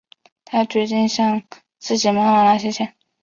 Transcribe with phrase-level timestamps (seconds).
[0.45, 1.43] 她决定向
[1.77, 2.95] 自己妈妈拿些钱